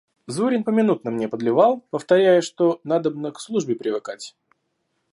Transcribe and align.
Зурин 0.25 0.63
поминутно 0.63 1.11
мне 1.11 1.29
подливал, 1.29 1.81
повторяя, 1.91 2.41
что 2.41 2.81
надобно 2.83 3.31
к 3.31 3.39
службе 3.39 3.75
привыкать. 3.75 4.35